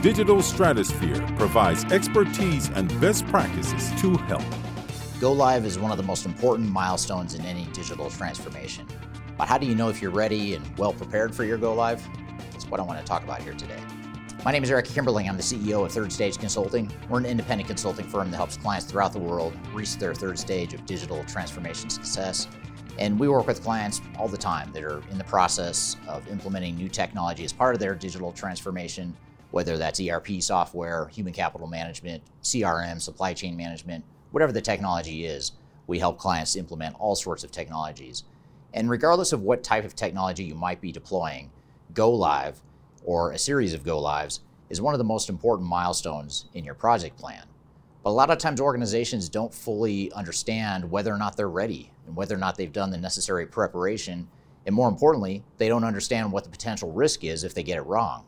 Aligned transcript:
Digital 0.00 0.40
Stratosphere 0.40 1.20
provides 1.36 1.84
expertise 1.86 2.70
and 2.76 2.88
best 3.00 3.26
practices 3.26 3.90
to 4.00 4.16
help. 4.28 4.44
Go 5.18 5.32
live 5.32 5.66
is 5.66 5.76
one 5.76 5.90
of 5.90 5.96
the 5.96 6.04
most 6.04 6.24
important 6.24 6.70
milestones 6.70 7.34
in 7.34 7.44
any 7.44 7.64
digital 7.72 8.08
transformation. 8.08 8.86
But 9.36 9.48
how 9.48 9.58
do 9.58 9.66
you 9.66 9.74
know 9.74 9.88
if 9.88 10.00
you're 10.00 10.12
ready 10.12 10.54
and 10.54 10.78
well 10.78 10.92
prepared 10.92 11.34
for 11.34 11.42
your 11.42 11.58
go 11.58 11.74
live? 11.74 12.00
That's 12.52 12.68
what 12.68 12.78
I 12.78 12.84
want 12.84 13.00
to 13.00 13.04
talk 13.04 13.24
about 13.24 13.42
here 13.42 13.54
today. 13.54 13.80
My 14.44 14.52
name 14.52 14.62
is 14.62 14.70
Eric 14.70 14.86
Kimberling. 14.86 15.28
I'm 15.28 15.36
the 15.36 15.42
CEO 15.42 15.84
of 15.84 15.90
Third 15.90 16.12
Stage 16.12 16.38
Consulting. 16.38 16.92
We're 17.08 17.18
an 17.18 17.26
independent 17.26 17.66
consulting 17.66 18.06
firm 18.06 18.30
that 18.30 18.36
helps 18.36 18.56
clients 18.56 18.86
throughout 18.86 19.12
the 19.12 19.18
world 19.18 19.52
reach 19.72 19.96
their 19.96 20.14
third 20.14 20.38
stage 20.38 20.74
of 20.74 20.86
digital 20.86 21.24
transformation 21.24 21.90
success. 21.90 22.46
And 23.00 23.18
we 23.18 23.26
work 23.26 23.48
with 23.48 23.64
clients 23.64 24.00
all 24.16 24.28
the 24.28 24.38
time 24.38 24.70
that 24.74 24.84
are 24.84 25.02
in 25.10 25.18
the 25.18 25.24
process 25.24 25.96
of 26.06 26.28
implementing 26.28 26.76
new 26.76 26.88
technology 26.88 27.44
as 27.44 27.52
part 27.52 27.74
of 27.74 27.80
their 27.80 27.96
digital 27.96 28.30
transformation 28.30 29.12
whether 29.50 29.78
that's 29.78 30.00
ERP 30.00 30.40
software, 30.40 31.08
human 31.08 31.32
capital 31.32 31.66
management, 31.66 32.22
CRM, 32.42 33.00
supply 33.00 33.32
chain 33.32 33.56
management, 33.56 34.04
whatever 34.30 34.52
the 34.52 34.60
technology 34.60 35.24
is, 35.24 35.52
we 35.86 35.98
help 35.98 36.18
clients 36.18 36.56
implement 36.56 36.96
all 36.98 37.16
sorts 37.16 37.44
of 37.44 37.50
technologies. 37.50 38.24
And 38.74 38.90
regardless 38.90 39.32
of 39.32 39.42
what 39.42 39.64
type 39.64 39.84
of 39.84 39.96
technology 39.96 40.44
you 40.44 40.54
might 40.54 40.80
be 40.80 40.92
deploying, 40.92 41.50
go 41.94 42.10
live 42.10 42.60
or 43.04 43.32
a 43.32 43.38
series 43.38 43.72
of 43.72 43.84
go 43.84 43.98
lives 43.98 44.40
is 44.68 44.82
one 44.82 44.92
of 44.92 44.98
the 44.98 45.04
most 45.04 45.30
important 45.30 45.68
milestones 45.68 46.46
in 46.52 46.64
your 46.64 46.74
project 46.74 47.16
plan. 47.16 47.44
But 48.02 48.10
a 48.10 48.12
lot 48.12 48.30
of 48.30 48.38
times 48.38 48.60
organizations 48.60 49.28
don't 49.28 49.52
fully 49.52 50.12
understand 50.12 50.90
whether 50.90 51.12
or 51.12 51.16
not 51.16 51.36
they're 51.36 51.48
ready 51.48 51.90
and 52.06 52.14
whether 52.14 52.34
or 52.34 52.38
not 52.38 52.56
they've 52.56 52.72
done 52.72 52.90
the 52.90 52.98
necessary 52.98 53.46
preparation. 53.46 54.28
And 54.66 54.74
more 54.74 54.88
importantly, 54.88 55.42
they 55.56 55.68
don't 55.68 55.84
understand 55.84 56.30
what 56.30 56.44
the 56.44 56.50
potential 56.50 56.92
risk 56.92 57.24
is 57.24 57.44
if 57.44 57.54
they 57.54 57.62
get 57.62 57.78
it 57.78 57.86
wrong. 57.86 58.24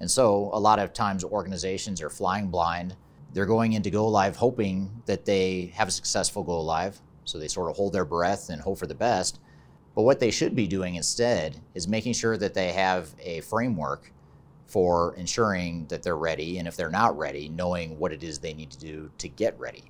And 0.00 0.10
so 0.10 0.50
a 0.52 0.58
lot 0.58 0.78
of 0.78 0.92
times 0.92 1.22
organizations 1.22 2.00
are 2.02 2.10
flying 2.10 2.48
blind. 2.48 2.96
They're 3.32 3.46
going 3.46 3.74
into 3.74 3.90
go 3.90 4.08
live 4.08 4.36
hoping 4.36 5.02
that 5.06 5.24
they 5.24 5.72
have 5.74 5.88
a 5.88 5.92
successful 5.92 6.42
go 6.42 6.60
live. 6.60 7.00
So 7.24 7.38
they 7.38 7.48
sort 7.48 7.70
of 7.70 7.76
hold 7.76 7.92
their 7.92 8.04
breath 8.04 8.48
and 8.48 8.60
hope 8.60 8.78
for 8.78 8.86
the 8.86 8.94
best. 8.94 9.38
But 9.94 10.02
what 10.02 10.20
they 10.20 10.30
should 10.30 10.56
be 10.56 10.66
doing 10.66 10.94
instead 10.94 11.60
is 11.74 11.86
making 11.86 12.14
sure 12.14 12.36
that 12.38 12.54
they 12.54 12.72
have 12.72 13.14
a 13.20 13.40
framework 13.42 14.12
for 14.66 15.14
ensuring 15.16 15.86
that 15.88 16.02
they're 16.02 16.16
ready. 16.16 16.58
And 16.58 16.66
if 16.66 16.76
they're 16.76 16.90
not 16.90 17.18
ready, 17.18 17.48
knowing 17.48 17.98
what 17.98 18.12
it 18.12 18.22
is 18.22 18.38
they 18.38 18.54
need 18.54 18.70
to 18.70 18.78
do 18.78 19.10
to 19.18 19.28
get 19.28 19.58
ready. 19.58 19.84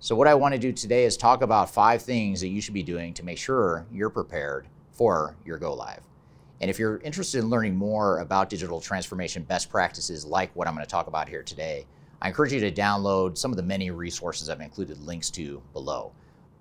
So, 0.00 0.14
what 0.14 0.28
I 0.28 0.34
want 0.34 0.54
to 0.54 0.60
do 0.60 0.72
today 0.72 1.04
is 1.04 1.16
talk 1.16 1.42
about 1.42 1.74
five 1.74 2.02
things 2.02 2.40
that 2.40 2.48
you 2.48 2.60
should 2.60 2.74
be 2.74 2.84
doing 2.84 3.14
to 3.14 3.24
make 3.24 3.38
sure 3.38 3.84
you're 3.90 4.10
prepared 4.10 4.68
for 4.92 5.34
your 5.44 5.58
go 5.58 5.74
live. 5.74 6.02
And 6.60 6.70
if 6.70 6.78
you're 6.78 6.98
interested 6.98 7.38
in 7.38 7.50
learning 7.50 7.76
more 7.76 8.18
about 8.18 8.50
digital 8.50 8.80
transformation 8.80 9.44
best 9.44 9.70
practices 9.70 10.24
like 10.24 10.54
what 10.56 10.66
I'm 10.66 10.74
going 10.74 10.84
to 10.84 10.90
talk 10.90 11.06
about 11.06 11.28
here 11.28 11.42
today, 11.42 11.86
I 12.20 12.28
encourage 12.28 12.52
you 12.52 12.60
to 12.60 12.72
download 12.72 13.38
some 13.38 13.52
of 13.52 13.56
the 13.56 13.62
many 13.62 13.90
resources 13.90 14.50
I've 14.50 14.60
included 14.60 15.00
links 15.00 15.30
to 15.30 15.62
below. 15.72 16.12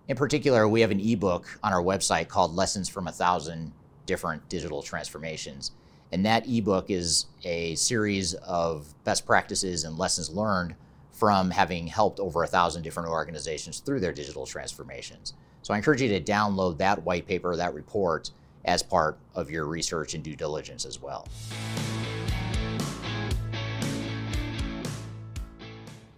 In 0.08 0.16
particular, 0.16 0.68
we 0.68 0.82
have 0.82 0.92
an 0.92 1.00
ebook 1.00 1.60
on 1.64 1.74
our 1.74 1.82
website 1.82 2.28
called 2.28 2.54
Lessons 2.54 2.88
from 2.88 3.08
a 3.08 3.12
Thousand 3.12 3.74
Different 4.06 4.48
Digital 4.50 4.82
Transformations. 4.84 5.72
And 6.12 6.26
that 6.26 6.48
ebook 6.48 6.90
is 6.90 7.26
a 7.44 7.76
series 7.76 8.34
of 8.36 8.94
best 9.04 9.26
practices 9.26 9.84
and 9.84 9.98
lessons 9.98 10.30
learned 10.30 10.76
from 11.12 11.50
having 11.50 11.88
helped 11.88 12.20
over 12.20 12.44
a 12.44 12.48
thousand 12.48 12.84
different 12.84 13.10
organizations 13.10 13.80
through 13.80 14.00
their 14.00 14.14
digital 14.14 14.46
transformations. 14.46 15.34
So 15.64 15.74
I 15.74 15.78
encourage 15.78 16.02
you 16.02 16.10
to 16.10 16.22
download 16.22 16.78
that 16.78 17.04
white 17.04 17.28
paper, 17.28 17.56
that 17.56 17.74
report, 17.74 18.30
as 18.68 18.84
part 18.84 19.18
of 19.34 19.50
your 19.50 19.66
research 19.66 20.14
and 20.14 20.24
due 20.24 20.36
diligence 20.36 20.86
as 20.86 21.02
well. 21.02 21.28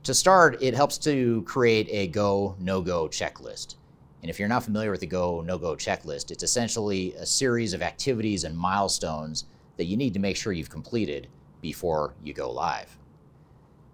To 0.03 0.13
start, 0.13 0.57
it 0.61 0.73
helps 0.73 0.97
to 0.99 1.43
create 1.43 1.87
a 1.91 2.07
go, 2.07 2.55
no 2.59 2.81
go 2.81 3.07
checklist. 3.07 3.75
And 4.21 4.29
if 4.29 4.39
you're 4.39 4.49
not 4.49 4.63
familiar 4.63 4.91
with 4.91 5.01
the 5.01 5.07
go, 5.07 5.41
no 5.41 5.57
go 5.57 5.75
checklist, 5.75 6.31
it's 6.31 6.43
essentially 6.43 7.13
a 7.13 7.25
series 7.25 7.73
of 7.73 7.83
activities 7.83 8.43
and 8.43 8.57
milestones 8.57 9.45
that 9.77 9.85
you 9.85 9.95
need 9.95 10.13
to 10.15 10.19
make 10.19 10.35
sure 10.35 10.51
you've 10.51 10.69
completed 10.69 11.27
before 11.61 12.15
you 12.23 12.33
go 12.33 12.51
live. 12.51 12.97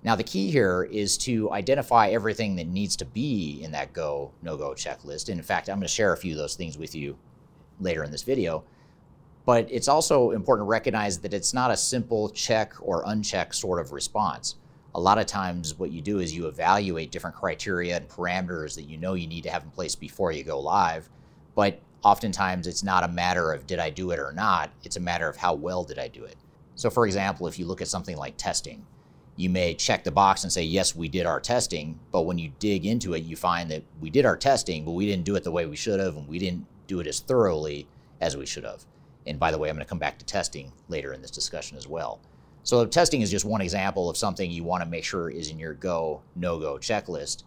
Now, 0.03 0.15
the 0.15 0.23
key 0.23 0.51
here 0.51 0.83
is 0.83 1.17
to 1.19 1.51
identify 1.51 2.09
everything 2.09 2.55
that 2.55 2.67
needs 2.67 2.95
to 2.97 3.05
be 3.05 3.59
in 3.61 3.71
that 3.71 3.91
go, 3.91 4.31
no 4.41 4.55
go 4.55 4.69
checklist. 4.69 5.29
And 5.29 5.37
in 5.37 5.43
fact, 5.43 5.67
I'm 5.67 5.77
going 5.77 5.87
to 5.87 5.93
share 5.93 6.13
a 6.13 6.17
few 6.17 6.31
of 6.31 6.37
those 6.37 6.55
things 6.55 6.77
with 6.77 6.95
you 6.95 7.17
later 7.79 8.03
in 8.03 8.11
this 8.11 8.23
video. 8.23 8.63
But 9.45 9.67
it's 9.71 9.87
also 9.87 10.31
important 10.31 10.65
to 10.65 10.69
recognize 10.69 11.19
that 11.19 11.33
it's 11.33 11.53
not 11.53 11.71
a 11.71 11.77
simple 11.77 12.29
check 12.29 12.73
or 12.81 13.05
uncheck 13.05 13.53
sort 13.53 13.79
of 13.79 13.91
response. 13.91 14.55
A 14.95 14.99
lot 14.99 15.19
of 15.19 15.25
times, 15.27 15.77
what 15.77 15.91
you 15.91 16.01
do 16.01 16.19
is 16.19 16.33
you 16.33 16.47
evaluate 16.47 17.11
different 17.11 17.35
criteria 17.35 17.97
and 17.97 18.07
parameters 18.07 18.75
that 18.75 18.83
you 18.83 18.97
know 18.97 19.13
you 19.13 19.27
need 19.27 19.43
to 19.43 19.51
have 19.51 19.63
in 19.63 19.69
place 19.69 19.93
before 19.93 20.31
you 20.31 20.43
go 20.43 20.59
live. 20.59 21.09
But 21.53 21.79
oftentimes, 22.01 22.65
it's 22.65 22.83
not 22.83 23.03
a 23.03 23.07
matter 23.07 23.51
of 23.51 23.67
did 23.67 23.79
I 23.79 23.89
do 23.89 24.11
it 24.11 24.19
or 24.19 24.31
not, 24.31 24.71
it's 24.83 24.95
a 24.95 25.01
matter 25.01 25.27
of 25.27 25.35
how 25.35 25.53
well 25.53 25.83
did 25.83 25.99
I 25.99 26.07
do 26.07 26.23
it. 26.23 26.37
So, 26.75 26.89
for 26.89 27.05
example, 27.05 27.47
if 27.47 27.59
you 27.59 27.65
look 27.65 27.81
at 27.81 27.87
something 27.87 28.17
like 28.17 28.37
testing, 28.37 28.85
you 29.37 29.49
may 29.49 29.73
check 29.73 30.03
the 30.03 30.11
box 30.11 30.43
and 30.43 30.51
say, 30.51 30.63
yes, 30.63 30.95
we 30.95 31.07
did 31.09 31.25
our 31.25 31.39
testing. 31.39 31.99
But 32.11 32.21
when 32.21 32.37
you 32.37 32.51
dig 32.59 32.85
into 32.85 33.13
it, 33.13 33.23
you 33.23 33.35
find 33.35 33.69
that 33.71 33.83
we 33.99 34.09
did 34.09 34.25
our 34.25 34.37
testing, 34.37 34.85
but 34.85 34.91
we 34.91 35.05
didn't 35.05 35.25
do 35.25 35.35
it 35.35 35.43
the 35.43 35.51
way 35.51 35.65
we 35.65 35.75
should 35.75 35.99
have, 35.99 36.15
and 36.15 36.27
we 36.27 36.39
didn't 36.39 36.65
do 36.87 36.99
it 36.99 37.07
as 37.07 37.19
thoroughly 37.19 37.87
as 38.21 38.37
we 38.37 38.45
should 38.45 38.63
have. 38.63 38.85
And 39.27 39.39
by 39.39 39.51
the 39.51 39.57
way, 39.57 39.69
I'm 39.69 39.75
going 39.75 39.85
to 39.85 39.89
come 39.89 39.99
back 39.99 40.17
to 40.19 40.25
testing 40.25 40.71
later 40.87 41.13
in 41.13 41.21
this 41.21 41.31
discussion 41.31 41.77
as 41.77 41.87
well. 41.87 42.19
So, 42.63 42.85
testing 42.85 43.21
is 43.21 43.29
just 43.29 43.45
one 43.45 43.61
example 43.61 44.09
of 44.09 44.17
something 44.17 44.49
you 44.49 44.63
want 44.63 44.83
to 44.83 44.89
make 44.89 45.03
sure 45.03 45.29
is 45.29 45.51
in 45.51 45.59
your 45.59 45.73
go, 45.73 46.21
no 46.35 46.59
go 46.59 46.77
checklist. 46.77 47.43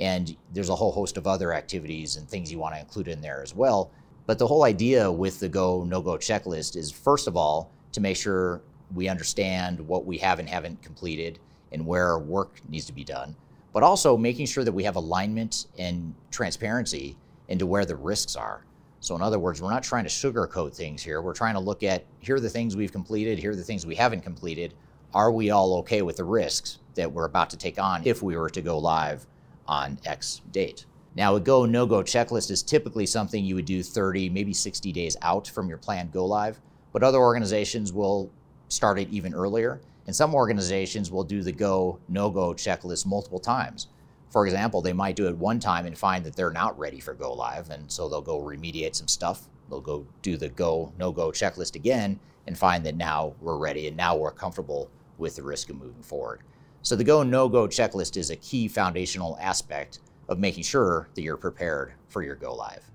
And 0.00 0.34
there's 0.52 0.70
a 0.70 0.74
whole 0.74 0.92
host 0.92 1.16
of 1.16 1.26
other 1.26 1.52
activities 1.52 2.16
and 2.16 2.28
things 2.28 2.50
you 2.50 2.58
want 2.58 2.74
to 2.74 2.80
include 2.80 3.08
in 3.08 3.20
there 3.20 3.42
as 3.42 3.54
well. 3.54 3.90
But 4.26 4.38
the 4.38 4.46
whole 4.46 4.64
idea 4.64 5.10
with 5.10 5.40
the 5.40 5.48
go, 5.48 5.84
no 5.84 6.00
go 6.00 6.12
checklist 6.12 6.76
is 6.76 6.90
first 6.90 7.26
of 7.26 7.36
all, 7.36 7.70
to 7.92 8.00
make 8.00 8.16
sure 8.16 8.62
we 8.94 9.08
understand 9.08 9.80
what 9.80 10.06
we 10.06 10.18
have 10.18 10.38
and 10.38 10.48
haven't 10.48 10.82
completed 10.82 11.38
and 11.72 11.86
where 11.86 12.18
work 12.18 12.60
needs 12.68 12.86
to 12.86 12.92
be 12.92 13.04
done, 13.04 13.34
but 13.72 13.82
also 13.82 14.16
making 14.16 14.46
sure 14.46 14.64
that 14.64 14.72
we 14.72 14.84
have 14.84 14.96
alignment 14.96 15.66
and 15.78 16.14
transparency 16.30 17.16
into 17.48 17.66
where 17.66 17.84
the 17.84 17.96
risks 17.96 18.36
are. 18.36 18.64
So, 19.02 19.16
in 19.16 19.20
other 19.20 19.40
words, 19.40 19.60
we're 19.60 19.68
not 19.68 19.82
trying 19.82 20.04
to 20.04 20.10
sugarcoat 20.10 20.76
things 20.76 21.02
here. 21.02 21.20
We're 21.20 21.34
trying 21.34 21.54
to 21.54 21.60
look 21.60 21.82
at 21.82 22.04
here 22.20 22.36
are 22.36 22.40
the 22.40 22.48
things 22.48 22.76
we've 22.76 22.92
completed, 22.92 23.36
here 23.36 23.50
are 23.50 23.56
the 23.56 23.64
things 23.64 23.84
we 23.84 23.96
haven't 23.96 24.20
completed. 24.20 24.74
Are 25.12 25.32
we 25.32 25.50
all 25.50 25.74
okay 25.78 26.02
with 26.02 26.18
the 26.18 26.24
risks 26.24 26.78
that 26.94 27.10
we're 27.10 27.24
about 27.24 27.50
to 27.50 27.56
take 27.56 27.80
on 27.80 28.02
if 28.04 28.22
we 28.22 28.36
were 28.36 28.48
to 28.50 28.62
go 28.62 28.78
live 28.78 29.26
on 29.66 29.98
X 30.04 30.40
date? 30.52 30.86
Now, 31.16 31.34
a 31.34 31.40
go 31.40 31.66
no 31.66 31.84
go 31.84 32.04
checklist 32.04 32.48
is 32.52 32.62
typically 32.62 33.04
something 33.04 33.44
you 33.44 33.56
would 33.56 33.64
do 33.64 33.82
30, 33.82 34.30
maybe 34.30 34.52
60 34.52 34.92
days 34.92 35.16
out 35.20 35.48
from 35.48 35.68
your 35.68 35.78
planned 35.78 36.12
go 36.12 36.24
live, 36.24 36.60
but 36.92 37.02
other 37.02 37.18
organizations 37.18 37.92
will 37.92 38.30
start 38.68 39.00
it 39.00 39.08
even 39.10 39.34
earlier. 39.34 39.80
And 40.06 40.14
some 40.14 40.32
organizations 40.32 41.10
will 41.10 41.24
do 41.24 41.42
the 41.42 41.50
go 41.50 41.98
no 42.08 42.30
go 42.30 42.54
checklist 42.54 43.04
multiple 43.04 43.40
times 43.40 43.88
for 44.32 44.46
example, 44.46 44.80
they 44.80 44.94
might 44.94 45.14
do 45.14 45.28
it 45.28 45.36
one 45.36 45.60
time 45.60 45.84
and 45.84 45.96
find 45.96 46.24
that 46.24 46.34
they're 46.34 46.50
not 46.50 46.78
ready 46.78 47.00
for 47.00 47.12
go 47.12 47.34
live. 47.34 47.68
And 47.68 47.92
so 47.92 48.08
they'll 48.08 48.22
go 48.22 48.40
remediate 48.40 48.94
some 48.94 49.06
stuff. 49.06 49.46
They'll 49.68 49.82
go 49.82 50.06
do 50.22 50.38
the 50.38 50.48
go, 50.48 50.90
no 50.98 51.12
go 51.12 51.30
checklist 51.30 51.76
again 51.76 52.18
and 52.46 52.56
find 52.56 52.84
that 52.86 52.96
now 52.96 53.34
we're 53.42 53.58
ready 53.58 53.88
and 53.88 53.96
now 53.96 54.16
we're 54.16 54.32
comfortable 54.32 54.90
with 55.18 55.36
the 55.36 55.42
risk 55.42 55.68
of 55.68 55.76
moving 55.76 56.02
forward. 56.02 56.40
So 56.80 56.96
the 56.96 57.04
go, 57.04 57.22
no 57.22 57.46
go 57.46 57.68
checklist 57.68 58.16
is 58.16 58.30
a 58.30 58.36
key 58.36 58.68
foundational 58.68 59.36
aspect 59.38 60.00
of 60.30 60.38
making 60.38 60.62
sure 60.62 61.10
that 61.14 61.20
you're 61.20 61.36
prepared 61.36 61.92
for 62.08 62.22
your 62.22 62.34
go 62.34 62.54
live. 62.54 62.90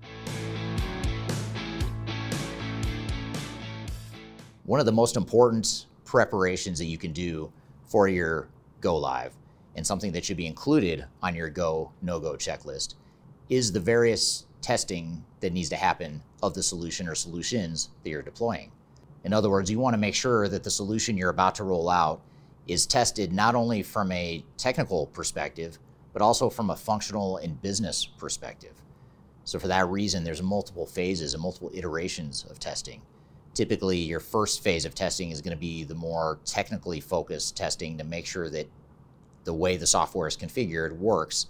One 4.64 4.80
of 4.80 4.86
the 4.86 4.92
most 4.92 5.16
important 5.16 5.86
preparations 6.04 6.80
that 6.80 6.86
you 6.86 6.98
can 6.98 7.12
do 7.12 7.52
for 7.86 8.08
your 8.08 8.48
go 8.80 8.96
live 8.96 9.37
and 9.78 9.86
something 9.86 10.10
that 10.10 10.24
should 10.24 10.36
be 10.36 10.46
included 10.46 11.06
on 11.22 11.36
your 11.36 11.48
go, 11.48 11.92
no 12.02 12.18
go 12.18 12.32
checklist 12.32 12.96
is 13.48 13.70
the 13.70 13.80
various 13.80 14.44
testing 14.60 15.24
that 15.38 15.52
needs 15.52 15.68
to 15.68 15.76
happen 15.76 16.20
of 16.42 16.52
the 16.52 16.62
solution 16.62 17.08
or 17.08 17.14
solutions 17.14 17.90
that 18.02 18.10
you're 18.10 18.20
deploying. 18.20 18.72
In 19.22 19.32
other 19.32 19.48
words, 19.48 19.70
you 19.70 19.78
want 19.78 19.94
to 19.94 19.98
make 19.98 20.16
sure 20.16 20.48
that 20.48 20.64
the 20.64 20.70
solution 20.70 21.16
you're 21.16 21.30
about 21.30 21.54
to 21.54 21.64
roll 21.64 21.88
out 21.88 22.20
is 22.66 22.86
tested 22.86 23.32
not 23.32 23.54
only 23.54 23.82
from 23.84 24.10
a 24.10 24.44
technical 24.56 25.06
perspective, 25.06 25.78
but 26.12 26.22
also 26.22 26.50
from 26.50 26.70
a 26.70 26.76
functional 26.76 27.36
and 27.36 27.62
business 27.62 28.04
perspective. 28.04 28.74
So, 29.44 29.60
for 29.60 29.68
that 29.68 29.88
reason, 29.88 30.24
there's 30.24 30.42
multiple 30.42 30.86
phases 30.86 31.34
and 31.34 31.42
multiple 31.42 31.70
iterations 31.72 32.44
of 32.50 32.58
testing. 32.58 33.00
Typically, 33.54 33.96
your 33.96 34.20
first 34.20 34.62
phase 34.62 34.84
of 34.84 34.94
testing 34.94 35.30
is 35.30 35.40
going 35.40 35.56
to 35.56 35.60
be 35.60 35.84
the 35.84 35.94
more 35.94 36.40
technically 36.44 37.00
focused 37.00 37.56
testing 37.56 37.96
to 37.96 38.04
make 38.04 38.26
sure 38.26 38.50
that 38.50 38.68
the 39.48 39.54
way 39.54 39.78
the 39.78 39.86
software 39.86 40.28
is 40.28 40.36
configured 40.36 40.92
works 40.98 41.46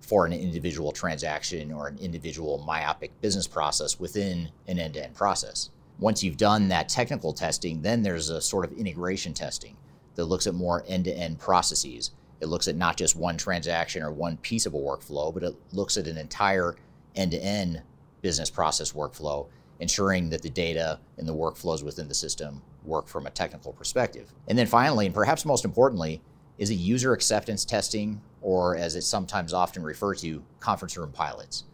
for 0.00 0.26
an 0.26 0.32
individual 0.32 0.90
transaction 0.90 1.70
or 1.70 1.86
an 1.86 1.96
individual 1.98 2.58
myopic 2.66 3.12
business 3.20 3.46
process 3.46 4.00
within 4.00 4.48
an 4.66 4.80
end 4.80 4.94
to 4.94 5.04
end 5.04 5.14
process. 5.14 5.70
Once 6.00 6.24
you've 6.24 6.36
done 6.36 6.66
that 6.66 6.88
technical 6.88 7.32
testing, 7.32 7.80
then 7.80 8.02
there's 8.02 8.28
a 8.28 8.40
sort 8.40 8.64
of 8.64 8.72
integration 8.72 9.32
testing 9.32 9.76
that 10.16 10.24
looks 10.24 10.48
at 10.48 10.54
more 10.54 10.82
end 10.88 11.04
to 11.04 11.16
end 11.16 11.38
processes. 11.38 12.10
It 12.40 12.46
looks 12.46 12.66
at 12.66 12.74
not 12.74 12.96
just 12.96 13.14
one 13.14 13.36
transaction 13.36 14.02
or 14.02 14.10
one 14.10 14.36
piece 14.38 14.66
of 14.66 14.74
a 14.74 14.76
workflow, 14.76 15.32
but 15.32 15.44
it 15.44 15.54
looks 15.72 15.96
at 15.96 16.08
an 16.08 16.18
entire 16.18 16.74
end 17.14 17.30
to 17.30 17.38
end 17.38 17.80
business 18.20 18.50
process 18.50 18.94
workflow, 18.94 19.46
ensuring 19.78 20.28
that 20.30 20.42
the 20.42 20.50
data 20.50 20.98
and 21.18 21.28
the 21.28 21.34
workflows 21.34 21.84
within 21.84 22.08
the 22.08 22.14
system 22.14 22.62
work 22.82 23.06
from 23.06 23.28
a 23.28 23.30
technical 23.30 23.72
perspective. 23.72 24.34
And 24.48 24.58
then 24.58 24.66
finally, 24.66 25.06
and 25.06 25.14
perhaps 25.14 25.44
most 25.44 25.64
importantly, 25.64 26.20
is 26.58 26.70
a 26.70 26.74
user 26.74 27.12
acceptance 27.12 27.64
testing, 27.64 28.20
or 28.42 28.76
as 28.76 28.96
it's 28.96 29.06
sometimes 29.06 29.52
often 29.52 29.82
referred 29.82 30.18
to, 30.18 30.42
conference 30.60 30.96
room 30.96 31.12
pilots. 31.12 31.64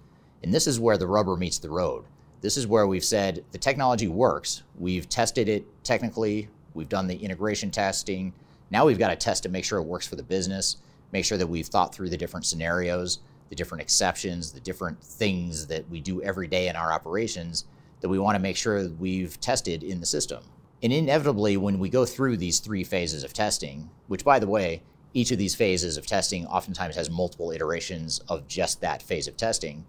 And 0.43 0.53
this 0.53 0.67
is 0.67 0.79
where 0.79 0.99
the 0.99 1.07
rubber 1.07 1.37
meets 1.37 1.59
the 1.59 1.71
road. 1.71 2.05
This 2.43 2.59
is 2.59 2.67
where 2.67 2.87
we've 2.87 3.05
said 3.05 3.43
the 3.53 3.59
technology 3.59 4.09
works. 4.09 4.63
We've 4.79 5.09
tested 5.09 5.49
it 5.49 5.65
technically, 5.83 6.49
we've 6.75 6.89
done 6.89 7.07
the 7.07 7.17
integration 7.17 7.71
testing. 7.71 8.35
Now 8.71 8.85
we've 8.85 8.99
got 8.99 9.09
to 9.09 9.17
test 9.17 9.43
to 9.45 9.49
make 9.49 9.65
sure 9.65 9.79
it 9.79 9.85
works 9.85 10.07
for 10.07 10.17
the 10.17 10.23
business, 10.23 10.77
make 11.13 11.25
sure 11.25 11.39
that 11.39 11.47
we've 11.47 11.67
thought 11.67 11.95
through 11.95 12.11
the 12.11 12.17
different 12.17 12.45
scenarios, 12.45 13.21
the 13.49 13.55
different 13.55 13.81
exceptions, 13.81 14.53
the 14.53 14.61
different 14.61 15.03
things 15.03 15.67
that 15.69 15.89
we 15.89 16.01
do 16.01 16.21
every 16.23 16.47
day 16.47 16.69
in 16.69 16.77
our 16.77 16.93
operations 16.93 17.65
that 18.01 18.09
we 18.09 18.19
want 18.19 18.35
to 18.35 18.43
make 18.43 18.57
sure 18.57 18.89
we've 18.99 19.41
tested 19.41 19.83
in 19.83 20.01
the 20.01 20.07
system. 20.07 20.43
And 20.85 20.93
inevitably, 20.93 21.57
when 21.57 21.79
we 21.79 21.89
go 21.89 22.05
through 22.05 22.37
these 22.37 22.61
three 22.61 22.85
phases 22.85 23.25
of 23.25 23.33
testing, 23.33 23.89
which 24.07 24.23
by 24.23 24.39
the 24.39 24.47
way, 24.47 24.83
each 25.15 25.31
of 25.31 25.39
these 25.39 25.55
phases 25.55 25.97
of 25.97 26.07
testing 26.07 26.47
oftentimes 26.47 26.95
has 26.97 27.09
multiple 27.09 27.53
iterations 27.53 28.19
of 28.29 28.47
just 28.49 28.83
that 28.83 29.01
phase 29.01 29.27
of 29.27 29.35
testing, 29.35 29.87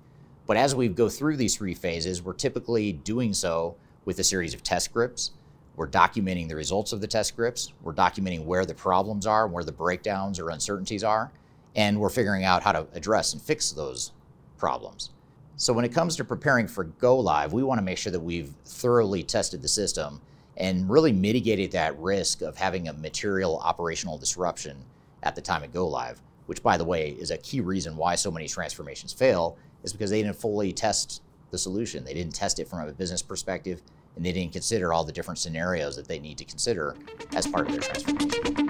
but 0.47 0.55
as 0.55 0.73
we 0.73 0.87
go 0.87 1.09
through 1.09 1.35
these 1.35 1.57
three 1.57 1.73
phases, 1.73 2.21
we're 2.21 2.31
typically 2.31 2.93
doing 2.93 3.33
so 3.33 3.75
with 4.05 4.19
a 4.19 4.23
series 4.23 4.53
of 4.53 4.63
test 4.63 4.85
scripts. 4.85 5.31
We're 5.75 5.89
documenting 5.89 6.47
the 6.47 6.55
results 6.55 6.93
of 6.93 7.01
the 7.01 7.07
test 7.07 7.27
scripts. 7.27 7.73
We're 7.81 7.93
documenting 7.93 8.45
where 8.45 8.65
the 8.65 8.73
problems 8.73 9.27
are, 9.27 9.47
where 9.47 9.65
the 9.65 9.73
breakdowns 9.73 10.39
or 10.39 10.49
uncertainties 10.49 11.03
are, 11.03 11.29
and 11.75 11.99
we're 11.99 12.09
figuring 12.09 12.45
out 12.45 12.63
how 12.63 12.71
to 12.71 12.87
address 12.93 13.33
and 13.33 13.41
fix 13.41 13.73
those 13.73 14.13
problems. 14.57 15.09
So 15.57 15.73
when 15.73 15.83
it 15.83 15.93
comes 15.93 16.15
to 16.15 16.23
preparing 16.23 16.69
for 16.69 16.85
go 16.85 17.19
live, 17.19 17.51
we 17.51 17.63
want 17.63 17.79
to 17.79 17.85
make 17.85 17.97
sure 17.97 18.13
that 18.13 18.21
we've 18.21 18.53
thoroughly 18.63 19.23
tested 19.23 19.61
the 19.61 19.67
system 19.67 20.21
and 20.57 20.89
really 20.89 21.11
mitigated 21.11 21.71
that 21.71 21.97
risk 21.99 22.41
of 22.41 22.55
having 22.55 22.87
a 22.87 22.93
material 22.93 23.59
operational 23.59 24.17
disruption 24.17 24.77
at 25.23 25.35
the 25.35 25.41
time 25.41 25.63
of 25.63 25.73
go 25.73 25.87
live, 25.87 26.21
which 26.45 26.63
by 26.63 26.77
the 26.77 26.85
way 26.85 27.11
is 27.11 27.31
a 27.31 27.37
key 27.37 27.61
reason 27.61 27.97
why 27.97 28.15
so 28.15 28.31
many 28.31 28.47
transformations 28.47 29.11
fail 29.11 29.57
is 29.83 29.91
because 29.91 30.09
they 30.09 30.21
didn't 30.21 30.37
fully 30.37 30.71
test 30.71 31.21
the 31.51 31.57
solution. 31.57 32.03
They 32.03 32.13
didn't 32.13 32.35
test 32.35 32.59
it 32.59 32.67
from 32.67 32.87
a 32.87 32.91
business 32.91 33.21
perspective, 33.21 33.81
and 34.15 34.25
they 34.25 34.31
didn't 34.31 34.53
consider 34.53 34.93
all 34.93 35.03
the 35.03 35.11
different 35.11 35.39
scenarios 35.39 35.95
that 35.95 36.07
they 36.07 36.19
need 36.19 36.37
to 36.37 36.45
consider 36.45 36.95
as 37.35 37.47
part 37.47 37.67
of 37.67 37.73
their 37.73 37.81
transformation. 37.81 38.65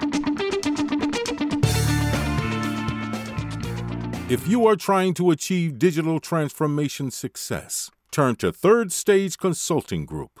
If 4.28 4.48
you 4.48 4.66
are 4.66 4.74
trying 4.74 5.14
to 5.14 5.30
achieve 5.30 5.78
digital 5.78 6.18
transformation 6.18 7.12
success, 7.12 7.92
turn 8.10 8.34
to 8.36 8.50
Third 8.50 8.90
Stage 8.90 9.38
Consulting 9.38 10.04
Group. 10.04 10.40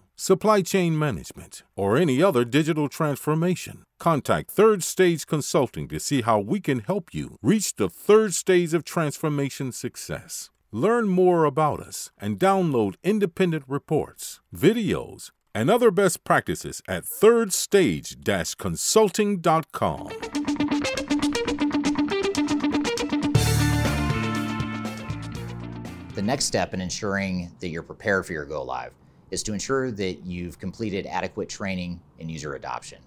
supply 0.21 0.61
chain 0.61 0.99
management, 0.99 1.63
or 1.75 1.97
any 1.97 2.21
other 2.21 2.45
digital 2.45 2.87
transformation, 2.87 3.81
contact 3.99 4.51
Third 4.51 4.83
Stage 4.83 5.25
Consulting 5.25 5.87
to 5.87 5.99
see 5.99 6.21
how 6.21 6.39
we 6.39 6.59
can 6.59 6.81
help 6.81 7.11
you 7.11 7.39
reach 7.41 7.75
the 7.75 7.89
third 7.89 8.35
stage 8.35 8.75
of 8.75 8.83
transformation 8.83 9.71
success. 9.71 10.51
Learn 10.71 11.07
more 11.07 11.45
about 11.45 11.79
us 11.79 12.11
and 12.19 12.37
download 12.37 12.97
independent 13.03 13.63
reports, 13.67 14.41
videos, 14.55 15.31
and 15.55 15.71
other 15.71 15.89
best 15.89 16.23
practices 16.23 16.83
at 16.87 17.03
thirdstage 17.03 18.15
consulting.com. 18.59 20.09
The 26.13 26.21
next 26.21 26.45
step 26.45 26.75
in 26.75 26.81
ensuring 26.81 27.51
that 27.59 27.69
you're 27.69 27.81
prepared 27.81 28.27
for 28.27 28.33
your 28.33 28.45
go 28.45 28.61
live 28.61 28.93
is 29.31 29.41
to 29.43 29.53
ensure 29.53 29.91
that 29.91 30.25
you've 30.25 30.59
completed 30.59 31.07
adequate 31.07 31.49
training 31.49 31.99
and 32.19 32.29
user 32.29 32.53
adoption. 32.53 32.99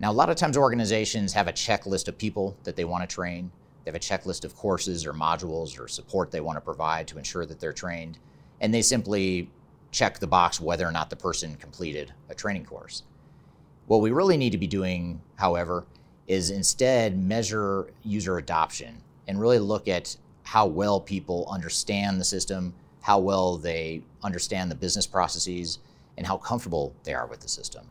Now, 0.00 0.10
a 0.10 0.12
lot 0.12 0.30
of 0.30 0.36
times 0.36 0.56
organizations 0.56 1.32
have 1.34 1.46
a 1.46 1.52
checklist 1.52 2.08
of 2.08 2.18
people 2.18 2.56
that 2.64 2.74
they 2.74 2.84
want 2.84 3.08
to 3.08 3.14
train. 3.14 3.52
They 3.84 3.90
have 3.90 3.96
a 3.96 4.00
checklist 4.00 4.44
of 4.44 4.56
courses 4.56 5.06
or 5.06 5.12
modules 5.12 5.78
or 5.78 5.86
support 5.86 6.30
they 6.30 6.40
want 6.40 6.56
to 6.56 6.60
provide 6.60 7.06
to 7.08 7.18
ensure 7.18 7.46
that 7.46 7.60
they're 7.60 7.72
trained. 7.72 8.18
And 8.60 8.72
they 8.72 8.82
simply 8.82 9.50
check 9.92 10.18
the 10.18 10.26
box 10.26 10.60
whether 10.60 10.86
or 10.86 10.90
not 10.90 11.10
the 11.10 11.16
person 11.16 11.54
completed 11.56 12.12
a 12.28 12.34
training 12.34 12.64
course. 12.64 13.04
What 13.86 14.00
we 14.00 14.10
really 14.10 14.36
need 14.36 14.50
to 14.50 14.58
be 14.58 14.66
doing, 14.66 15.20
however, 15.36 15.84
is 16.26 16.50
instead 16.50 17.18
measure 17.18 17.92
user 18.02 18.38
adoption 18.38 19.02
and 19.28 19.38
really 19.38 19.58
look 19.58 19.88
at 19.88 20.16
how 20.42 20.66
well 20.66 21.00
people 21.00 21.46
understand 21.50 22.20
the 22.20 22.24
system, 22.24 22.74
how 23.04 23.18
well 23.18 23.58
they 23.58 24.02
understand 24.22 24.70
the 24.70 24.74
business 24.74 25.06
processes, 25.06 25.78
and 26.16 26.26
how 26.26 26.38
comfortable 26.38 26.94
they 27.04 27.12
are 27.12 27.26
with 27.26 27.38
the 27.40 27.48
system. 27.48 27.86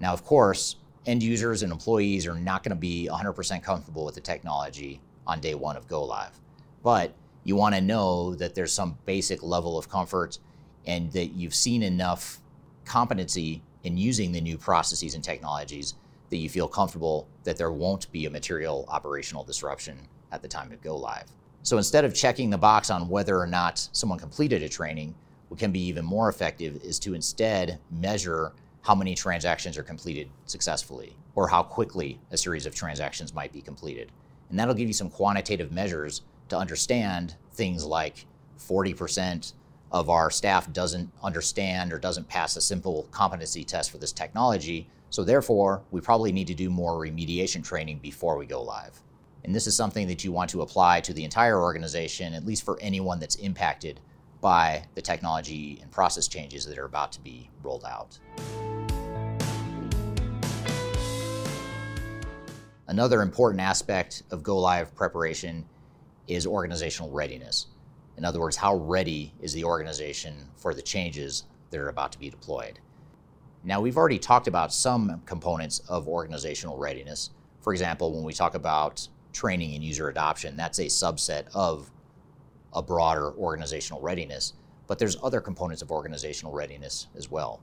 Now, 0.00 0.12
of 0.12 0.22
course, 0.22 0.76
end 1.06 1.22
users 1.22 1.62
and 1.62 1.72
employees 1.72 2.26
are 2.26 2.34
not 2.34 2.62
going 2.62 2.76
to 2.76 2.76
be 2.76 3.08
100% 3.10 3.62
comfortable 3.62 4.04
with 4.04 4.16
the 4.16 4.20
technology 4.20 5.00
on 5.26 5.40
day 5.40 5.54
one 5.54 5.78
of 5.78 5.88
go 5.88 6.04
live, 6.04 6.38
but 6.82 7.14
you 7.44 7.56
want 7.56 7.74
to 7.74 7.80
know 7.80 8.34
that 8.34 8.54
there's 8.54 8.70
some 8.70 8.98
basic 9.06 9.42
level 9.42 9.78
of 9.78 9.88
comfort 9.88 10.38
and 10.86 11.10
that 11.12 11.28
you've 11.28 11.54
seen 11.54 11.82
enough 11.82 12.38
competency 12.84 13.62
in 13.84 13.96
using 13.96 14.30
the 14.30 14.42
new 14.42 14.58
processes 14.58 15.14
and 15.14 15.24
technologies 15.24 15.94
that 16.28 16.36
you 16.36 16.50
feel 16.50 16.68
comfortable 16.68 17.26
that 17.44 17.56
there 17.56 17.72
won't 17.72 18.12
be 18.12 18.26
a 18.26 18.30
material 18.30 18.84
operational 18.88 19.42
disruption 19.42 19.96
at 20.32 20.42
the 20.42 20.48
time 20.48 20.70
of 20.70 20.82
go 20.82 20.94
live. 20.94 21.32
So 21.64 21.78
instead 21.78 22.04
of 22.04 22.14
checking 22.14 22.50
the 22.50 22.58
box 22.58 22.90
on 22.90 23.08
whether 23.08 23.38
or 23.40 23.46
not 23.46 23.88
someone 23.92 24.18
completed 24.18 24.62
a 24.62 24.68
training, 24.68 25.14
what 25.48 25.58
can 25.58 25.72
be 25.72 25.80
even 25.86 26.04
more 26.04 26.28
effective 26.28 26.76
is 26.84 26.98
to 26.98 27.14
instead 27.14 27.78
measure 27.90 28.52
how 28.82 28.94
many 28.94 29.14
transactions 29.14 29.78
are 29.78 29.82
completed 29.82 30.28
successfully 30.44 31.16
or 31.34 31.48
how 31.48 31.62
quickly 31.62 32.20
a 32.30 32.36
series 32.36 32.66
of 32.66 32.74
transactions 32.74 33.32
might 33.32 33.50
be 33.50 33.62
completed. 33.62 34.12
And 34.50 34.58
that'll 34.58 34.74
give 34.74 34.88
you 34.88 34.92
some 34.92 35.08
quantitative 35.08 35.72
measures 35.72 36.20
to 36.50 36.58
understand 36.58 37.34
things 37.54 37.82
like 37.82 38.26
40% 38.58 39.54
of 39.90 40.10
our 40.10 40.30
staff 40.30 40.70
doesn't 40.70 41.10
understand 41.22 41.94
or 41.94 41.98
doesn't 41.98 42.28
pass 42.28 42.56
a 42.56 42.60
simple 42.60 43.08
competency 43.10 43.64
test 43.64 43.90
for 43.90 43.96
this 43.96 44.12
technology. 44.12 44.86
So, 45.08 45.24
therefore, 45.24 45.80
we 45.92 46.02
probably 46.02 46.30
need 46.30 46.48
to 46.48 46.54
do 46.54 46.68
more 46.68 47.00
remediation 47.00 47.64
training 47.64 48.00
before 48.02 48.36
we 48.36 48.44
go 48.44 48.62
live. 48.62 49.00
And 49.44 49.54
this 49.54 49.66
is 49.66 49.76
something 49.76 50.08
that 50.08 50.24
you 50.24 50.32
want 50.32 50.48
to 50.50 50.62
apply 50.62 51.02
to 51.02 51.12
the 51.12 51.22
entire 51.22 51.60
organization, 51.60 52.32
at 52.32 52.46
least 52.46 52.64
for 52.64 52.78
anyone 52.80 53.20
that's 53.20 53.36
impacted 53.36 54.00
by 54.40 54.84
the 54.94 55.02
technology 55.02 55.78
and 55.82 55.90
process 55.90 56.28
changes 56.28 56.64
that 56.66 56.78
are 56.78 56.86
about 56.86 57.12
to 57.12 57.20
be 57.20 57.50
rolled 57.62 57.84
out. 57.84 58.18
Another 62.86 63.20
important 63.22 63.60
aspect 63.60 64.22
of 64.30 64.42
go 64.42 64.58
live 64.58 64.94
preparation 64.94 65.66
is 66.26 66.46
organizational 66.46 67.10
readiness. 67.10 67.66
In 68.16 68.24
other 68.24 68.40
words, 68.40 68.56
how 68.56 68.76
ready 68.76 69.34
is 69.40 69.52
the 69.52 69.64
organization 69.64 70.48
for 70.56 70.72
the 70.72 70.82
changes 70.82 71.44
that 71.70 71.80
are 71.80 71.88
about 71.88 72.12
to 72.12 72.18
be 72.18 72.30
deployed? 72.30 72.78
Now, 73.62 73.80
we've 73.80 73.96
already 73.96 74.18
talked 74.18 74.46
about 74.46 74.72
some 74.72 75.22
components 75.26 75.80
of 75.88 76.08
organizational 76.08 76.78
readiness. 76.78 77.30
For 77.60 77.72
example, 77.72 78.14
when 78.14 78.24
we 78.24 78.32
talk 78.32 78.54
about 78.54 79.08
training 79.34 79.74
and 79.74 79.84
user 79.84 80.08
adoption. 80.08 80.56
That's 80.56 80.78
a 80.78 80.86
subset 80.86 81.44
of 81.54 81.90
a 82.72 82.80
broader 82.80 83.32
organizational 83.32 84.00
readiness, 84.00 84.54
but 84.86 84.98
there's 84.98 85.16
other 85.22 85.40
components 85.40 85.82
of 85.82 85.90
organizational 85.90 86.52
readiness 86.54 87.08
as 87.16 87.30
well. 87.30 87.60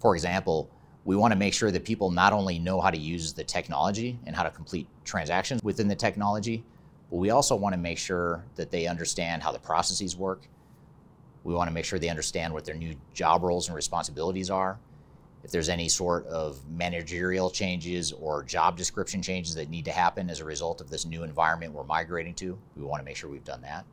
For 0.00 0.14
example, 0.14 0.70
we 1.04 1.16
want 1.16 1.32
to 1.32 1.38
make 1.38 1.54
sure 1.54 1.70
that 1.70 1.84
people 1.84 2.10
not 2.10 2.32
only 2.32 2.58
know 2.58 2.80
how 2.80 2.90
to 2.90 2.98
use 2.98 3.32
the 3.32 3.44
technology 3.44 4.18
and 4.26 4.36
how 4.36 4.42
to 4.42 4.50
complete 4.50 4.86
transactions 5.04 5.62
within 5.62 5.88
the 5.88 5.94
technology, 5.94 6.62
but 7.10 7.16
we 7.16 7.30
also 7.30 7.56
want 7.56 7.72
to 7.72 7.80
make 7.80 7.98
sure 7.98 8.44
that 8.56 8.70
they 8.70 8.86
understand 8.86 9.42
how 9.42 9.50
the 9.50 9.58
processes 9.58 10.16
work. 10.16 10.46
We 11.42 11.54
want 11.54 11.68
to 11.68 11.74
make 11.74 11.84
sure 11.86 11.98
they 11.98 12.10
understand 12.10 12.52
what 12.52 12.64
their 12.64 12.74
new 12.74 12.94
job 13.14 13.42
roles 13.42 13.68
and 13.68 13.74
responsibilities 13.74 14.50
are. 14.50 14.78
If 15.42 15.50
there's 15.50 15.68
any 15.68 15.88
sort 15.88 16.26
of 16.26 16.60
managerial 16.68 17.50
changes 17.50 18.12
or 18.12 18.42
job 18.42 18.76
description 18.76 19.22
changes 19.22 19.54
that 19.54 19.70
need 19.70 19.86
to 19.86 19.92
happen 19.92 20.28
as 20.28 20.40
a 20.40 20.44
result 20.44 20.80
of 20.80 20.90
this 20.90 21.06
new 21.06 21.22
environment 21.22 21.72
we're 21.72 21.84
migrating 21.84 22.34
to, 22.34 22.58
we 22.76 22.84
want 22.84 23.00
to 23.00 23.04
make 23.04 23.16
sure 23.16 23.30
we've 23.30 23.44
done 23.44 23.62
that. 23.62 23.86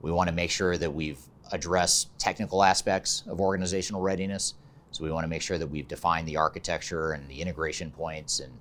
We 0.00 0.12
want 0.12 0.28
to 0.28 0.34
make 0.34 0.50
sure 0.50 0.78
that 0.78 0.92
we've 0.92 1.20
addressed 1.52 2.18
technical 2.18 2.62
aspects 2.62 3.22
of 3.26 3.40
organizational 3.40 4.00
readiness 4.00 4.54
so 4.94 5.02
we 5.02 5.10
want 5.10 5.24
to 5.24 5.28
make 5.28 5.42
sure 5.42 5.58
that 5.58 5.66
we've 5.66 5.88
defined 5.88 6.28
the 6.28 6.36
architecture 6.36 7.12
and 7.12 7.28
the 7.28 7.40
integration 7.40 7.90
points 7.90 8.38
and 8.38 8.52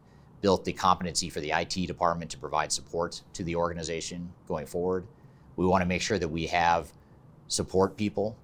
built 0.42 0.66
the 0.66 0.74
competency 0.74 1.30
for 1.30 1.40
the 1.42 1.52
IT 1.52 1.86
department 1.86 2.32
to 2.32 2.40
provide 2.40 2.72
support 2.72 3.22
to 3.34 3.44
the 3.44 3.56
organization 3.56 4.34
going 4.48 4.66
forward. 4.66 5.06
We 5.58 5.68
want 5.68 5.84
to 5.84 5.86
make 5.86 6.02
sure 6.02 6.18
that 6.18 6.28
we 6.28 6.48
have 6.48 6.92
support 7.50 7.98
people 7.98 8.36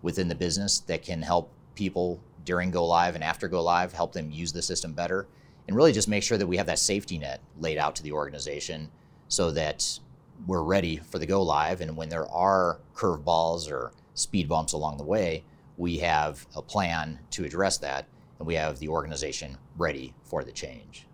within 0.00 0.28
the 0.28 0.34
business 0.34 0.78
that 0.80 1.02
can 1.02 1.20
help 1.20 1.50
people 1.74 2.18
during 2.44 2.70
go 2.70 2.84
live 2.84 3.14
and 3.14 3.24
after 3.24 3.48
go 3.48 3.62
live, 3.62 3.92
help 3.92 4.12
them 4.12 4.30
use 4.30 4.52
the 4.52 4.62
system 4.62 4.92
better, 4.92 5.26
and 5.66 5.76
really 5.76 5.92
just 5.92 6.08
make 6.08 6.22
sure 6.22 6.38
that 6.38 6.46
we 6.46 6.56
have 6.56 6.66
that 6.66 6.78
safety 6.78 7.18
net 7.18 7.40
laid 7.58 7.78
out 7.78 7.96
to 7.96 8.02
the 8.02 8.12
organization 8.12 8.90
so 9.28 9.50
that 9.50 9.98
we're 10.46 10.62
ready 10.62 10.96
for 10.96 11.18
the 11.18 11.26
go 11.26 11.42
live. 11.42 11.80
And 11.80 11.96
when 11.96 12.08
there 12.08 12.28
are 12.28 12.80
curveballs 12.94 13.70
or 13.70 13.92
speed 14.14 14.48
bumps 14.48 14.72
along 14.72 14.98
the 14.98 15.04
way, 15.04 15.44
we 15.76 15.98
have 15.98 16.46
a 16.54 16.62
plan 16.62 17.18
to 17.30 17.44
address 17.44 17.78
that, 17.78 18.06
and 18.38 18.46
we 18.46 18.54
have 18.54 18.78
the 18.78 18.88
organization 18.88 19.56
ready 19.76 20.14
for 20.22 20.44
the 20.44 20.52
change. 20.52 21.06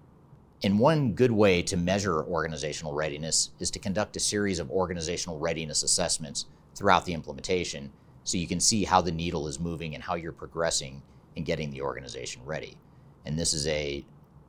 And 0.63 0.79
one 0.79 1.13
good 1.13 1.31
way 1.31 1.63
to 1.63 1.77
measure 1.77 2.23
organizational 2.23 2.93
readiness 2.93 3.51
is 3.61 3.71
to 3.71 3.79
conduct 3.79 4.17
a 4.17 4.21
series 4.21 4.59
of 4.59 4.71
organizational 4.71 5.39
readiness 5.39 5.83
assessments 5.83 6.47
throughout 6.75 7.07
the 7.07 7.15
implementation 7.15 7.91
so 8.25 8.37
you 8.37 8.47
can 8.47 8.61
see 8.61 8.85
how 8.85 9.01
the 9.01 9.13
needle 9.13 9.49
is 9.49 9.59
moving 9.59 9.95
and 9.95 10.05
how 10.05 10.17
you're 10.17 10.33
progressing 10.33 11.01
in 11.37 11.45
getting 11.45 11.71
the 11.71 11.83
organization 11.83 12.43
ready. 12.45 12.77
And 13.27 13.39
this 13.39 13.55
is 13.55 13.67
a 13.67 14.05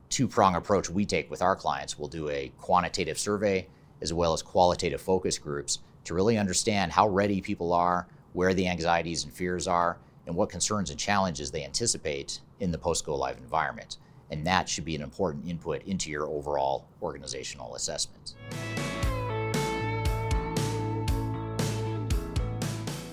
two 0.08 0.28
prong 0.28 0.56
approach 0.56 0.90
we 0.90 1.06
take 1.06 1.30
with 1.30 1.42
our 1.42 1.56
clients. 1.56 1.98
We'll 1.98 2.08
do 2.08 2.28
a 2.28 2.52
quantitative 2.58 3.18
survey 3.18 3.66
as 4.00 4.12
well 4.12 4.32
as 4.32 4.42
qualitative 4.42 5.00
focus 5.00 5.38
groups 5.38 5.78
to 6.04 6.14
really 6.14 6.36
understand 6.36 6.92
how 6.92 7.08
ready 7.08 7.40
people 7.40 7.72
are, 7.72 8.08
where 8.32 8.52
the 8.52 8.66
anxieties 8.66 9.24
and 9.24 9.32
fears 9.32 9.68
are, 9.68 9.98
and 10.26 10.34
what 10.34 10.50
concerns 10.50 10.90
and 10.90 10.98
challenges 10.98 11.50
they 11.50 11.64
anticipate 11.64 12.40
in 12.60 12.70
the 12.70 12.78
post 12.78 13.04
go 13.04 13.14
live 13.16 13.38
environment. 13.38 13.98
And 14.30 14.46
that 14.46 14.68
should 14.68 14.84
be 14.84 14.96
an 14.96 15.02
important 15.02 15.46
input 15.46 15.82
into 15.84 16.10
your 16.10 16.26
overall 16.26 16.86
organizational 17.02 17.74
assessment. 17.74 18.34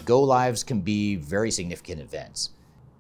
Go 0.06 0.24
lives 0.24 0.64
can 0.64 0.82
be 0.82 1.18
very 1.18 1.52
significant 1.52 2.02
events. 2.02 2.52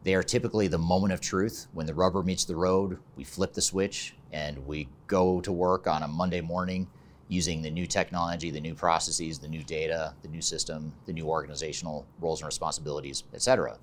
They 0.04 0.16
are 0.16 0.24
typically 0.24 0.68
the 0.68 0.78
moment 0.78 1.14
of 1.14 1.20
truth 1.20 1.68
when 1.74 1.86
the 1.86 1.94
rubber 1.94 2.24
meets 2.24 2.46
the 2.46 2.56
road. 2.56 3.00
We 3.18 3.24
flip 3.24 3.54
the 3.54 3.62
switch 3.62 4.16
and 4.32 4.66
we 4.66 4.88
go 5.08 5.42
to 5.42 5.52
work 5.52 5.88
on 5.88 6.04
a 6.04 6.08
Monday 6.08 6.42
morning 6.42 6.88
using 7.28 7.62
the 7.62 7.70
new 7.70 7.86
technology, 7.86 8.50
the 8.50 8.62
new 8.62 8.74
processes, 8.74 9.40
the 9.40 9.48
new 9.48 9.64
data, 9.64 10.14
the 10.22 10.30
new 10.30 10.42
system, 10.42 10.94
the 11.06 11.14
new 11.14 11.28
organizational 11.28 12.08
roles 12.20 12.42
and 12.42 12.48
responsibilities, 12.48 13.24
et 13.34 13.42
cetera. 13.42 13.78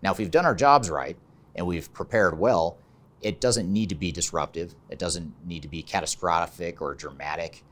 Now, 0.00 0.12
if 0.12 0.18
we've 0.18 0.30
done 0.30 0.46
our 0.46 0.54
jobs 0.54 0.88
right 0.88 1.16
and 1.56 1.66
we've 1.66 1.92
prepared 1.92 2.38
well, 2.38 2.78
it 3.20 3.40
doesn't 3.40 3.70
need 3.70 3.88
to 3.88 3.96
be 3.96 4.12
disruptive. 4.12 4.74
It 4.90 5.00
doesn't 5.00 5.34
need 5.44 5.62
to 5.62 5.68
be 5.68 5.82
catastrophic 5.82 6.80
or 6.80 6.94
dramatic. 6.94 7.64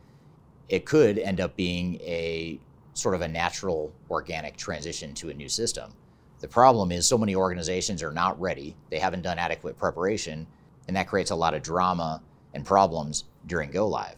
It 0.69 0.85
could 0.85 1.19
end 1.19 1.40
up 1.40 1.55
being 1.55 2.00
a 2.00 2.59
sort 2.95 3.14
of 3.14 3.23
a 3.23 3.28
natural, 3.28 3.93
organic 4.11 4.57
transition 4.57 5.14
to 5.14 5.31
a 5.31 5.35
new 5.35 5.49
system. 5.49 5.93
The 6.40 6.49
problem 6.49 6.93
is, 6.93 7.07
so 7.07 7.16
many 7.16 7.35
organizations 7.35 8.02
are 8.02 8.12
not 8.12 8.40
ready, 8.40 8.76
they 8.90 8.99
haven't 8.99 9.23
done 9.23 9.38
adequate 9.38 9.78
preparation, 9.78 10.47
and 10.87 10.97
that 10.97 11.09
creates 11.09 11.31
a 11.31 11.37
lot 11.37 11.55
of 11.55 11.62
drama 11.62 12.23
and 12.55 12.64
problems 12.64 13.25
during 13.47 13.71
go 13.71 13.87
live. 13.88 14.16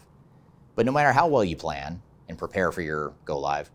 But 0.75 0.87
no 0.87 0.93
matter 0.93 1.13
how 1.13 1.29
well 1.29 1.45
you 1.45 1.57
plan 1.57 2.03
and 2.29 2.39
prepare 2.39 2.73
for 2.73 2.83
your 2.83 3.13
go 3.25 3.39
live, 3.39 3.71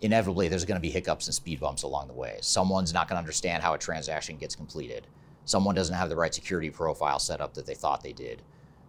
inevitably 0.00 0.48
there's 0.48 0.64
going 0.64 0.76
to 0.76 0.82
be 0.82 0.90
hiccups 0.90 1.26
and 1.26 1.34
speed 1.34 1.60
bumps 1.60 1.82
along 1.82 2.08
the 2.08 2.14
way. 2.14 2.38
Someone's 2.40 2.92
not 2.92 3.08
going 3.08 3.16
to 3.16 3.20
understand 3.20 3.62
how 3.62 3.74
a 3.74 3.78
transaction 3.78 4.36
gets 4.36 4.54
completed. 4.54 5.06
Someone 5.44 5.74
doesn't 5.74 5.94
have 5.94 6.08
the 6.08 6.16
right 6.16 6.34
security 6.34 6.70
profile 6.70 7.18
set 7.18 7.40
up 7.40 7.54
that 7.54 7.66
they 7.66 7.74
thought 7.74 8.02
they 8.02 8.12
did. 8.12 8.42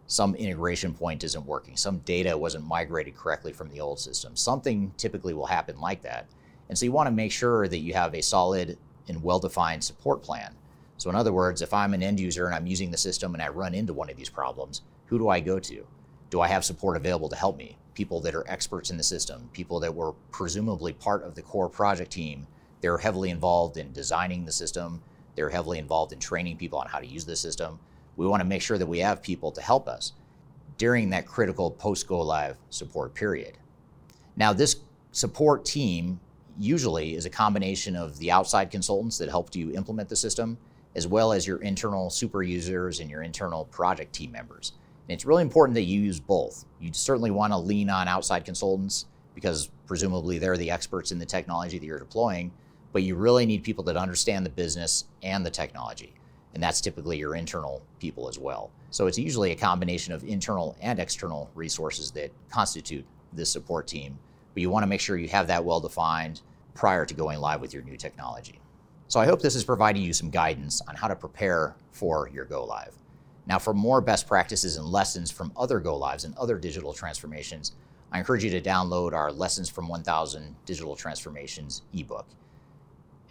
Some 0.08 0.36
integration 0.36 0.94
point 0.94 1.24
isn't 1.24 1.46
working. 1.46 1.76
Some 1.76 2.00
data 2.00 2.38
wasn't 2.38 2.66
migrated 2.66 3.16
correctly 3.16 3.52
from 3.52 3.70
the 3.70 3.82
old 3.82 4.00
system. 4.00 4.36
Something 4.36 4.94
typically 4.98 5.34
will 5.34 5.46
happen 5.46 5.80
like 5.80 6.02
that. 6.04 6.28
And 6.70 6.78
so 6.78 6.86
you 6.86 6.92
want 6.92 7.08
to 7.08 7.12
make 7.12 7.32
sure 7.32 7.68
that 7.68 7.80
you 7.80 7.94
have 7.94 8.14
a 8.14 8.22
solid 8.22 8.78
and 9.08 9.24
well 9.24 9.40
defined 9.40 9.84
support 9.84 10.22
plan. 10.22 10.54
So, 10.98 11.10
in 11.10 11.16
other 11.16 11.32
words, 11.32 11.62
if 11.62 11.74
I'm 11.74 11.94
an 11.94 12.02
end 12.02 12.20
user 12.20 12.48
and 12.48 12.56
I'm 12.56 12.68
using 12.68 12.92
the 12.92 12.98
system 12.98 13.34
and 13.34 13.42
I 13.42 13.50
run 13.50 13.76
into 13.76 13.94
one 13.94 14.10
of 14.10 14.18
these 14.18 14.30
problems, 14.30 14.82
who 15.06 15.20
do 15.20 15.30
I 15.30 15.40
go 15.40 15.60
to? 15.60 15.86
do 16.30 16.42
I 16.42 16.48
have 16.48 16.66
support 16.66 16.98
available 16.98 17.30
to 17.30 17.36
help 17.36 17.58
me? 17.58 17.78
People 17.94 18.20
that 18.22 18.36
are 18.36 18.48
experts 18.48 18.90
in 18.90 18.98
the 18.98 19.04
system, 19.04 19.50
people 19.54 19.80
that 19.80 19.94
were 19.94 20.14
presumably 20.32 20.94
part 20.94 21.24
of 21.24 21.36
the 21.36 21.42
core 21.42 21.70
project 21.70 22.12
team. 22.12 22.48
They're 22.82 22.98
heavily 22.98 23.30
involved 23.30 23.78
in 23.78 23.92
designing 23.92 24.46
the 24.46 24.52
system. 24.52 25.02
They're 25.36 25.50
heavily 25.50 25.80
involved 25.80 26.14
in 26.14 26.20
training 26.20 26.58
people 26.58 26.80
on 26.80 26.88
how 26.88 27.00
to 27.00 27.08
use 27.08 27.26
the 27.26 27.36
system. 27.36 27.80
We 28.18 28.28
want 28.28 28.42
to 28.42 28.48
make 28.48 28.62
sure 28.62 28.78
that 28.78 28.86
we 28.86 29.00
have 29.00 29.22
people 29.22 29.52
to 29.52 29.62
help 29.62 29.88
us 29.88 30.14
during 30.78 31.10
that 31.10 31.26
critical 31.26 31.72
post 31.72 32.08
go 32.08 32.22
live 32.22 32.58
support 32.70 33.16
period. 33.16 33.58
Now, 34.36 34.54
this 34.54 34.78
support 35.12 35.66
team 35.66 36.20
usually 36.58 37.16
is 37.16 37.26
a 37.26 37.30
combination 37.30 37.96
of 37.96 38.18
the 38.20 38.32
outside 38.32 38.72
consultants 38.72 39.18
that 39.18 39.30
helped 39.30 39.56
you 39.56 39.72
implement 39.72 40.10
the 40.10 40.16
system, 40.16 40.58
as 40.96 41.08
well 41.08 41.32
as 41.32 41.46
your 41.46 41.62
internal 41.62 42.10
super 42.10 42.44
users 42.44 43.00
and 43.00 43.10
your 43.10 43.22
internal 43.22 43.66
project 43.66 44.14
team 44.14 44.32
members. 44.32 44.74
And 45.08 45.14
it's 45.14 45.26
really 45.26 45.44
important 45.44 45.76
that 45.76 45.84
you 45.84 46.02
use 46.02 46.20
both. 46.20 46.66
You 46.80 46.92
certainly 46.94 47.32
want 47.32 47.54
to 47.54 47.58
lean 47.58 47.90
on 47.90 48.08
outside 48.08 48.44
consultants 48.46 49.06
because 49.36 49.70
presumably 49.86 50.40
they're 50.40 50.58
the 50.58 50.72
experts 50.72 51.12
in 51.12 51.20
the 51.20 51.26
technology 51.26 51.78
that 51.78 51.86
you're 51.86 52.00
deploying, 52.00 52.52
but 52.92 53.04
you 53.04 53.16
really 53.16 53.46
need 53.46 53.64
people 53.64 53.84
that 53.86 53.96
understand 53.96 54.46
the 54.46 54.50
business 54.50 55.06
and 55.22 55.46
the 55.46 55.52
technology. 55.52 56.14
And 56.54 56.64
that's 56.64 56.82
typically 56.82 57.20
your 57.20 57.36
internal 57.36 57.84
people 58.00 58.28
as 58.28 58.40
well. 58.40 58.72
So 58.90 59.06
it's 59.06 59.20
usually 59.20 59.52
a 59.52 59.56
combination 59.56 60.14
of 60.14 60.24
internal 60.24 60.76
and 60.82 61.00
external 61.00 61.52
resources 61.54 62.10
that 62.12 62.32
constitute 62.50 63.06
this 63.32 63.52
support 63.52 63.86
team. 63.86 64.18
But 64.54 64.62
you 64.62 64.72
want 64.72 64.84
to 64.84 64.88
make 64.88 65.02
sure 65.02 65.18
you 65.18 65.28
have 65.28 65.48
that 65.48 65.64
well 65.64 65.80
defined 65.80 66.42
prior 66.78 67.06
to 67.06 67.14
going 67.16 67.40
live 67.40 67.60
with 67.60 67.74
your 67.74 67.82
new 67.84 67.98
technology. 67.98 68.60
So 69.08 69.20
I 69.20 69.26
hope 69.26 69.42
this 69.42 69.56
is 69.56 69.64
providing 69.64 70.04
you 70.04 70.14
some 70.14 70.30
guidance 70.30 70.80
on 70.88 70.96
how 70.96 71.08
to 71.08 71.16
prepare 71.16 71.76
for 71.92 72.30
your 72.30 72.46
go 72.46 72.64
live. 72.64 72.94
Now, 73.48 73.58
for 73.58 73.74
more 73.74 74.00
best 74.00 74.28
practices 74.28 74.78
and 74.78 74.86
lessons 74.86 75.32
from 75.32 75.52
other 75.58 75.80
go 75.80 75.98
lives 75.98 76.24
and 76.24 76.38
other 76.38 76.58
digital 76.60 76.94
transformations, 76.94 77.72
I 78.12 78.20
encourage 78.20 78.44
you 78.44 78.52
to 78.52 78.62
download 78.62 79.14
our 79.14 79.32
Lessons 79.32 79.70
from 79.70 79.88
1000 79.88 80.56
Digital 80.66 80.96
Transformations 80.96 81.82
ebook. 81.94 82.28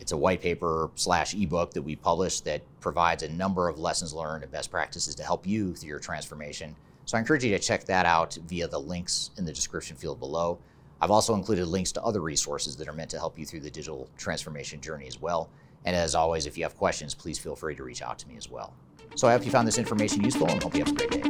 It's 0.00 0.12
a 0.12 0.16
white 0.16 0.42
paper 0.42 0.90
slash 0.96 1.34
ebook 1.34 1.72
that 1.72 1.82
we 1.82 1.96
publish 1.96 2.40
that 2.40 2.62
provides 2.80 3.22
a 3.22 3.28
number 3.28 3.68
of 3.68 3.78
lessons 3.78 4.12
learned 4.12 4.42
and 4.42 4.52
best 4.52 4.70
practices 4.70 5.14
to 5.14 5.22
help 5.22 5.46
you 5.46 5.74
through 5.74 5.88
your 5.88 5.98
transformation. 5.98 6.74
So 7.04 7.16
I 7.16 7.20
encourage 7.20 7.44
you 7.44 7.50
to 7.50 7.58
check 7.58 7.84
that 7.84 8.06
out 8.06 8.36
via 8.48 8.66
the 8.66 8.80
links 8.80 9.30
in 9.38 9.44
the 9.44 9.52
description 9.52 9.96
field 9.96 10.18
below. 10.18 10.58
I've 11.00 11.10
also 11.10 11.34
included 11.34 11.66
links 11.66 11.92
to 11.92 12.02
other 12.02 12.20
resources 12.20 12.76
that 12.76 12.88
are 12.88 12.92
meant 12.92 13.10
to 13.10 13.18
help 13.18 13.38
you 13.38 13.44
through 13.44 13.60
the 13.60 13.70
digital 13.70 14.08
transformation 14.16 14.80
journey 14.80 15.06
as 15.06 15.20
well. 15.20 15.50
And 15.84 15.94
as 15.94 16.14
always, 16.14 16.46
if 16.46 16.56
you 16.56 16.64
have 16.64 16.76
questions, 16.76 17.14
please 17.14 17.38
feel 17.38 17.54
free 17.54 17.76
to 17.76 17.82
reach 17.82 18.02
out 18.02 18.18
to 18.18 18.28
me 18.28 18.36
as 18.36 18.50
well. 18.50 18.72
So 19.14 19.28
I 19.28 19.32
hope 19.32 19.44
you 19.44 19.50
found 19.50 19.68
this 19.68 19.78
information 19.78 20.24
useful 20.24 20.48
and 20.48 20.62
hope 20.62 20.74
you 20.74 20.84
have 20.84 20.92
a 20.92 20.96
great 20.96 21.10
day. 21.10 21.22